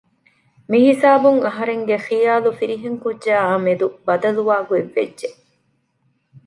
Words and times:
މިހިސާބުން 0.71 1.39
އަހަރެންގެ 1.45 1.95
ޚިޔާލު 2.07 2.49
ފިރިހެންކުއްޖާއާ 2.57 3.51
މެދު 3.65 3.87
ބަދަލުވާ 4.05 4.57
ގޮތްވެއްޖެ 4.69 5.29